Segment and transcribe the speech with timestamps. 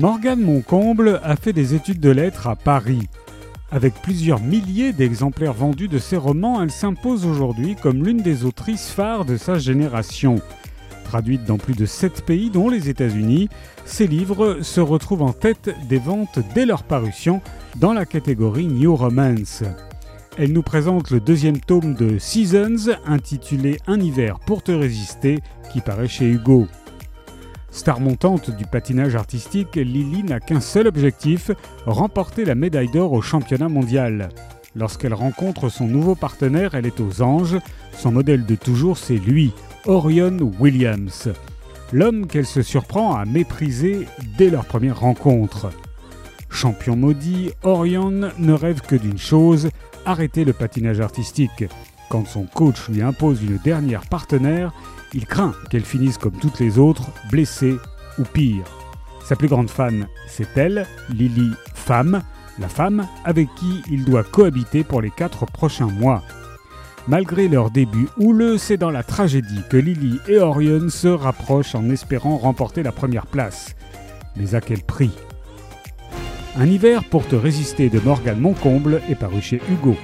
[0.00, 3.06] Morgane Moncomble a fait des études de lettres à Paris.
[3.70, 8.88] Avec plusieurs milliers d'exemplaires vendus de ses romans, elle s'impose aujourd'hui comme l'une des autrices
[8.88, 10.36] phares de sa génération.
[11.04, 13.50] Traduite dans plus de 7 pays dont les États-Unis,
[13.84, 17.42] ses livres se retrouvent en tête des ventes dès leur parution
[17.76, 19.64] dans la catégorie New Romance.
[20.38, 25.40] Elle nous présente le deuxième tome de Seasons intitulé Un hiver pour te résister
[25.70, 26.68] qui paraît chez Hugo.
[27.70, 31.50] Star montante du patinage artistique, Lily n'a qu'un seul objectif,
[31.86, 34.30] remporter la médaille d'or au championnat mondial.
[34.76, 37.58] Lorsqu'elle rencontre son nouveau partenaire, elle est aux anges.
[37.92, 39.52] Son modèle de toujours, c'est lui,
[39.86, 41.32] Orion Williams.
[41.92, 44.06] L'homme qu'elle se surprend à mépriser
[44.38, 45.70] dès leur première rencontre.
[46.48, 49.70] Champion maudit, Orion ne rêve que d'une chose,
[50.04, 51.64] arrêter le patinage artistique.
[52.10, 54.72] Quand son coach lui impose une dernière partenaire,
[55.14, 57.76] il craint qu'elle finisse comme toutes les autres, blessée
[58.18, 58.64] ou pire.
[59.24, 62.22] Sa plus grande fan, c'est elle, Lily Femme,
[62.58, 66.24] la femme avec qui il doit cohabiter pour les quatre prochains mois.
[67.06, 71.88] Malgré leur début houleux, c'est dans la tragédie que Lily et Orion se rapprochent en
[71.90, 73.76] espérant remporter la première place.
[74.34, 75.12] Mais à quel prix?
[76.56, 79.96] Un hiver pour te résister de Morgane Moncomble est paru chez Hugo.